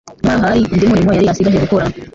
Nyamara 0.23 0.49
hari 0.51 0.61
undi 0.73 0.85
murimo 0.91 1.11
yari 1.13 1.25
ashigaje 1.31 1.57
gukora. 1.63 1.85